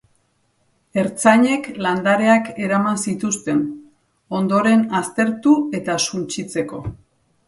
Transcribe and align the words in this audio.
Ertzainek 1.01 1.67
landareak 1.85 2.49
eraman 2.67 2.97
zituzten, 3.11 3.61
ondoren 4.39 4.81
aztertu 5.01 5.53
eta 5.81 5.99
suntsitzeko. 6.09 6.81